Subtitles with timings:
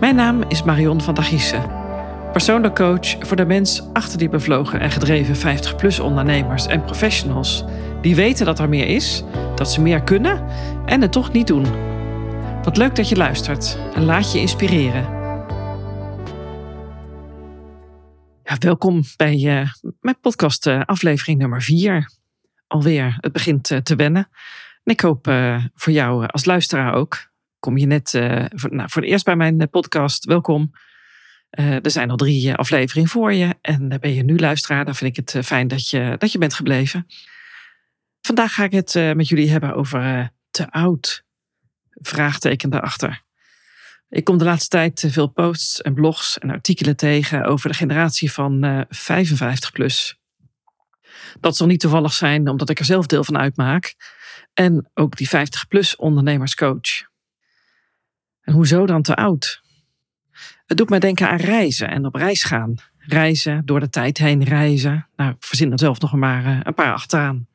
[0.00, 1.70] Mijn naam is Marion van der Giessen.
[2.32, 7.64] Persoonlijk coach voor de mens achter die bevlogen en gedreven 50-plus ondernemers en professionals.
[8.00, 9.24] Die weten dat er meer is,
[9.54, 10.44] dat ze meer kunnen
[10.86, 11.64] en het toch niet doen.
[12.62, 15.02] Wat leuk dat je luistert en laat je inspireren.
[18.42, 19.68] Ja, welkom bij uh,
[20.00, 22.10] mijn podcast uh, aflevering nummer 4.
[22.66, 24.28] Alweer, het begint uh, te wennen.
[24.84, 25.26] En ik hoop
[25.74, 27.34] voor jou als luisteraar ook
[27.66, 30.70] kom je net uh, voor, nou, voor het eerst bij mijn eh, podcast, welkom.
[31.58, 34.84] Uh, er zijn al drie afleveringen voor je en ben je nu luisteraar.
[34.84, 37.06] Dan vind ik het fijn dat je, dat je bent gebleven.
[38.20, 41.24] Vandaag ga ik het met jullie hebben over te oud.
[41.90, 43.22] Vraagteken daarachter.
[44.08, 48.32] Ik kom de laatste tijd veel posts en blogs en artikelen tegen over de generatie
[48.32, 50.18] van 55 plus.
[51.40, 53.94] Dat zal niet toevallig zijn omdat ik er zelf deel van uitmaak.
[54.54, 57.14] En ook die 50 plus ondernemerscoach.
[58.46, 59.62] En hoezo dan te oud?
[60.66, 62.74] Het doet mij denken aan reizen en op reis gaan.
[62.98, 65.08] Reizen, door de tijd heen reizen.
[65.16, 67.48] Nou, ik verzin er zelf nog maar eh, een paar achteraan.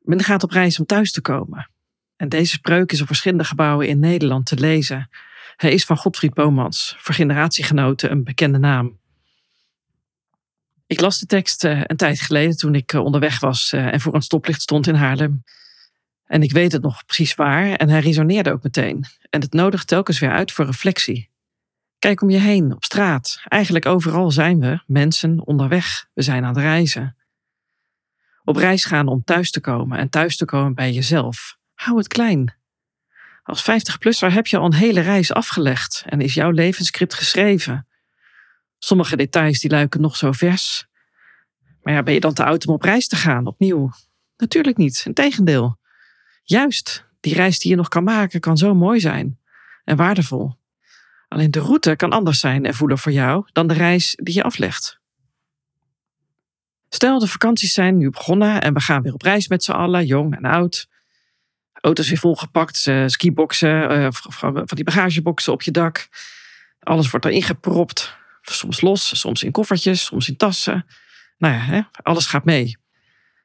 [0.00, 1.70] Men gaat op reis om thuis te komen.
[2.16, 5.10] En deze spreuk is op verschillende gebouwen in Nederland te lezen.
[5.56, 8.98] Hij is van Godfried Bomans, voor generatiegenoten een bekende naam.
[10.86, 14.14] Ik las de tekst eh, een tijd geleden toen ik eh, onderweg was en voor
[14.14, 15.42] een stoplicht stond in Haarlem.
[16.26, 19.04] En ik weet het nog precies waar en hij resoneerde ook meteen.
[19.30, 21.30] En het nodigt telkens weer uit voor reflectie.
[21.98, 23.40] Kijk om je heen, op straat.
[23.44, 26.06] Eigenlijk overal zijn we, mensen, onderweg.
[26.12, 27.16] We zijn aan het reizen.
[28.44, 31.58] Op reis gaan om thuis te komen en thuis te komen bij jezelf.
[31.74, 32.54] Hou het klein.
[33.42, 37.86] Als 50-plusser heb je al een hele reis afgelegd en is jouw levensscript geschreven.
[38.78, 40.86] Sommige details die luiken nog zo vers.
[41.82, 43.90] Maar ja, ben je dan te oud om op reis te gaan, opnieuw?
[44.36, 45.78] Natuurlijk niet, integendeel.
[46.46, 49.38] Juist, die reis die je nog kan maken kan zo mooi zijn
[49.84, 50.56] en waardevol.
[51.28, 54.42] Alleen de route kan anders zijn en voelen voor jou dan de reis die je
[54.42, 55.00] aflegt.
[56.88, 60.06] Stel, de vakanties zijn nu begonnen en we gaan weer op reis met z'n allen,
[60.06, 60.88] jong en oud.
[61.72, 66.08] Auto's weer volgepakt, uh, skiboxen, uh, van die bagageboxen op je dak.
[66.80, 68.16] Alles wordt erin gepropt.
[68.42, 70.86] Soms los, soms in koffertjes, soms in tassen.
[71.38, 72.76] Nou ja, hè, alles gaat mee.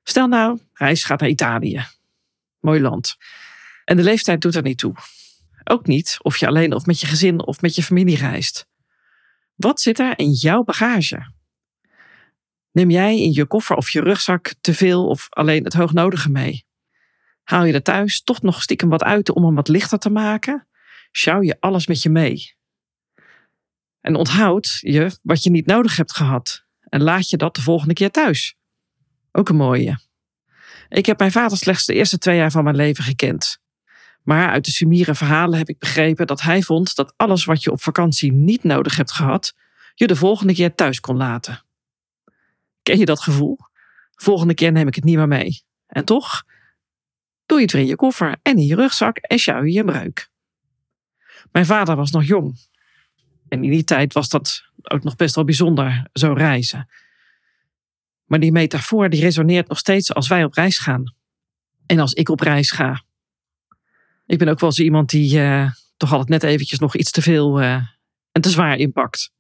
[0.04, 1.86] Stel nou, reis gaat naar Italië.
[2.60, 3.16] Mooi land.
[3.86, 4.96] En de leeftijd doet er niet toe.
[5.64, 8.68] Ook niet of je alleen of met je gezin of met je familie reist.
[9.56, 11.32] Wat zit er in jouw bagage?
[12.72, 16.66] Neem jij in je koffer of je rugzak te veel of alleen het hoognodige mee?
[17.44, 20.68] Haal je er thuis toch nog stiekem wat uit om hem wat lichter te maken?
[21.12, 22.56] Sjouw je alles met je mee?
[24.02, 27.94] En onthoud je wat je niet nodig hebt gehad en laat je dat de volgende
[27.94, 28.56] keer thuis.
[29.32, 30.00] Ook een mooie.
[30.90, 33.60] Ik heb mijn vader slechts de eerste twee jaar van mijn leven gekend.
[34.24, 37.72] Maar uit de sumiere verhalen heb ik begrepen dat hij vond dat alles wat je
[37.72, 39.54] op vakantie niet nodig hebt gehad,
[39.96, 41.64] je de volgende keer thuis kon laten.
[42.84, 43.58] Ken je dat gevoel?
[44.16, 45.64] Volgende keer neem ik het niet meer mee.
[45.88, 46.44] En toch?
[47.46, 49.84] Doe je het weer in je koffer en in je rugzak en sjouw je je
[49.84, 50.30] breuk.
[51.52, 52.68] Mijn vader was nog jong.
[53.48, 56.90] En in die tijd was dat ook nog best wel bijzonder, zo reizen.
[58.30, 61.14] Maar die metafoor die resoneert nog steeds als wij op reis gaan.
[61.86, 63.04] En als ik op reis ga.
[64.26, 67.22] Ik ben ook wel eens iemand die uh, toch altijd net eventjes nog iets te
[67.22, 67.82] veel uh,
[68.32, 69.32] en te zwaar inpakt.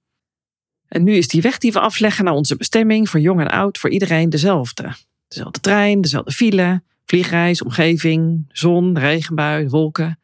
[0.87, 3.77] En nu is die weg die we afleggen naar onze bestemming voor jong en oud
[3.77, 4.95] voor iedereen dezelfde.
[5.27, 10.19] Dezelfde trein, dezelfde file, vliegreis, omgeving, zon, regenbui, wolken.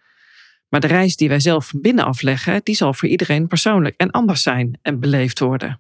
[0.69, 4.11] Maar de reis die wij zelf van binnen afleggen, die zal voor iedereen persoonlijk en
[4.11, 5.79] anders zijn en beleefd worden.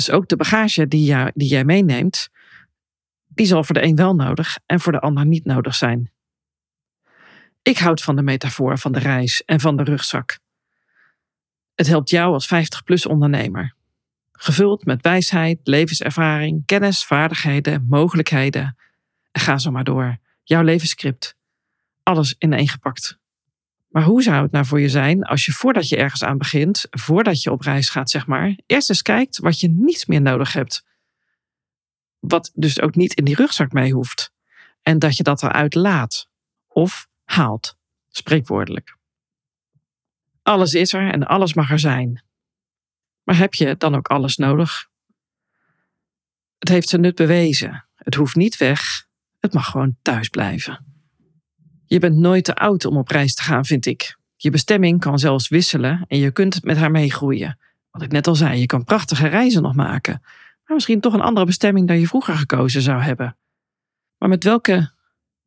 [0.00, 2.28] Dus ook de bagage die, jij, die jij meeneemt,
[3.26, 6.12] die zal voor de een wel nodig en voor de ander niet nodig zijn.
[7.62, 10.38] Ik houd van de metafoor van de reis en van de rugzak.
[11.74, 13.74] Het helpt jou als 50-plus ondernemer.
[14.32, 18.76] Gevuld met wijsheid, levenservaring, kennis, vaardigheden, mogelijkheden.
[19.30, 20.18] En ga zo maar door.
[20.42, 21.36] Jouw levensscript.
[22.02, 23.18] Alles ineengepakt.
[23.90, 26.86] Maar hoe zou het nou voor je zijn als je voordat je ergens aan begint,
[26.90, 30.52] voordat je op reis gaat, zeg maar, eerst eens kijkt wat je niet meer nodig
[30.52, 30.84] hebt.
[32.18, 34.32] Wat dus ook niet in die rugzak mee hoeft.
[34.82, 36.28] En dat je dat eruit laat.
[36.68, 37.78] Of haalt.
[38.08, 38.96] Spreekwoordelijk.
[40.42, 42.24] Alles is er en alles mag er zijn.
[43.22, 44.88] Maar heb je dan ook alles nodig?
[46.58, 47.88] Het heeft zijn nut bewezen.
[47.94, 49.06] Het hoeft niet weg.
[49.38, 50.89] Het mag gewoon thuis blijven.
[51.90, 54.16] Je bent nooit te oud om op reis te gaan, vind ik.
[54.36, 57.58] Je bestemming kan zelfs wisselen en je kunt met haar meegroeien.
[57.90, 60.20] Wat ik net al zei, je kan prachtige reizen nog maken.
[60.64, 63.36] Maar misschien toch een andere bestemming dan je vroeger gekozen zou hebben.
[64.18, 64.90] Maar met welke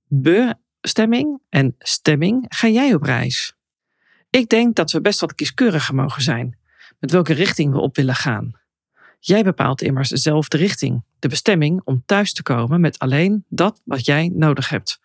[0.07, 3.55] bestemming en stemming ga jij op reis?
[4.29, 6.57] Ik denk dat we best wat kieskeuriger mogen zijn
[6.99, 8.51] met welke richting we op willen gaan.
[9.19, 13.81] Jij bepaalt immers zelf de richting, de bestemming om thuis te komen met alleen dat
[13.83, 15.01] wat jij nodig hebt,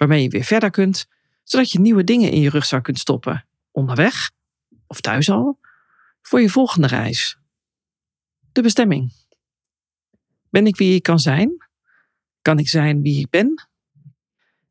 [0.00, 1.06] waarmee je weer verder kunt,
[1.44, 4.30] zodat je nieuwe dingen in je rugzak kunt stoppen, onderweg
[4.86, 5.58] of thuis al,
[6.22, 7.38] voor je volgende reis.
[8.52, 9.12] De bestemming.
[10.50, 11.68] Ben ik wie ik kan zijn?
[12.42, 13.68] Kan ik zijn wie ik ben?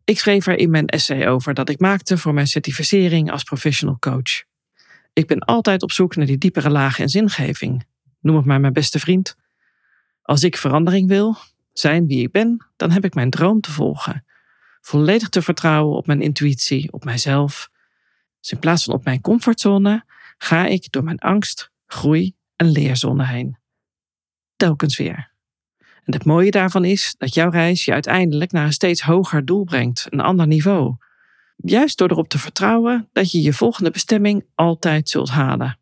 [0.03, 3.99] Ik schreef er in mijn essay over dat ik maakte voor mijn certificering als professional
[3.99, 4.43] coach.
[5.13, 7.85] Ik ben altijd op zoek naar die diepere lagen en zingeving.
[8.19, 9.35] Noem het maar mijn beste vriend.
[10.21, 11.35] Als ik verandering wil,
[11.73, 14.23] zijn wie ik ben, dan heb ik mijn droom te volgen.
[14.81, 17.69] Volledig te vertrouwen op mijn intuïtie, op mijzelf.
[18.39, 20.05] Dus in plaats van op mijn comfortzone,
[20.37, 23.57] ga ik door mijn angst, groei en leerzone heen.
[24.55, 25.31] Telkens weer.
[25.77, 29.63] En het mooie daarvan is dat jouw reis je uiteindelijk naar een steeds hoger doel
[29.63, 30.95] brengt, een ander niveau.
[31.55, 35.79] Juist door erop te vertrouwen dat je je volgende bestemming altijd zult halen.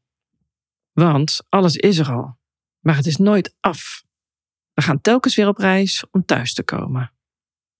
[0.92, 2.38] Want alles is er al,
[2.80, 4.04] maar het is nooit af.
[4.74, 7.12] We gaan telkens weer op reis om thuis te komen.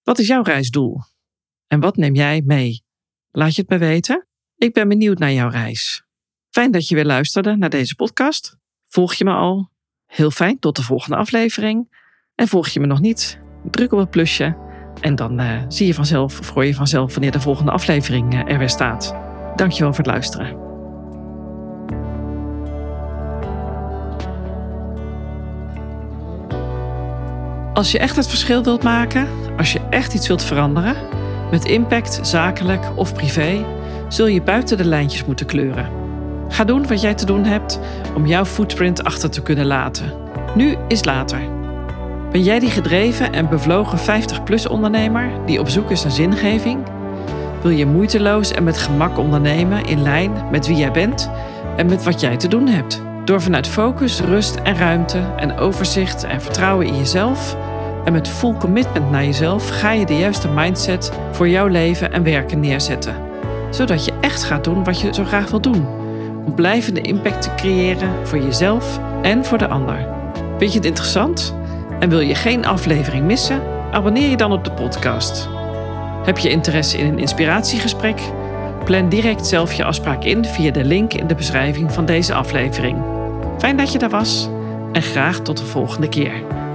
[0.08, 1.02] Wat is jouw reisdoel?
[1.68, 2.84] En wat neem jij mee?
[3.32, 4.28] Laat je het me weten?
[4.56, 6.06] Ik ben benieuwd naar jouw reis.
[6.50, 8.58] Fijn dat je weer luisterde naar deze podcast.
[8.86, 9.72] Volg je me al?
[10.06, 12.02] Heel fijn, tot de volgende aflevering.
[12.36, 13.40] En volg je me nog niet?
[13.72, 14.58] Druk op het plusje
[15.02, 18.52] en dan uh, zie je vanzelf of hoor je vanzelf wanneer de volgende aflevering uh,
[18.52, 19.16] er weer staat.
[19.56, 20.67] Dankjewel voor het luisteren.
[27.78, 29.28] Als je echt het verschil wilt maken,
[29.58, 30.96] als je echt iets wilt veranderen,
[31.52, 33.66] met impact, zakelijk of privé,
[34.08, 35.90] zul je buiten de lijntjes moeten kleuren.
[36.50, 37.80] Ga doen wat jij te doen hebt
[38.16, 40.14] om jouw footprint achter te kunnen laten.
[40.56, 41.40] Nu is later.
[42.32, 46.84] Ben jij die gedreven en bevlogen 50-plus ondernemer die op zoek is naar zingeving?
[47.62, 51.30] Wil je moeiteloos en met gemak ondernemen in lijn met wie jij bent
[51.76, 53.02] en met wat jij te doen hebt?
[53.26, 57.58] Door vanuit focus, rust en ruimte en overzicht en vertrouwen in jezelf
[58.08, 62.24] en met full commitment naar jezelf ga je de juiste mindset voor jouw leven en
[62.24, 63.16] werken neerzetten.
[63.70, 65.88] Zodat je echt gaat doen wat je zo graag wil doen.
[66.46, 70.08] Om blijvende impact te creëren voor jezelf en voor de ander.
[70.58, 71.56] Vind je het interessant?
[72.00, 73.62] En wil je geen aflevering missen?
[73.92, 75.50] Abonneer je dan op de podcast.
[76.24, 78.22] Heb je interesse in een inspiratiegesprek?
[78.84, 82.98] Plan direct zelf je afspraak in via de link in de beschrijving van deze aflevering.
[83.58, 84.50] Fijn dat je daar was
[84.92, 86.66] en graag tot de volgende keer.